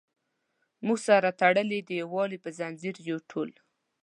[0.85, 3.49] موږ سره تړلي د یووالي په زنځیر یو ټول.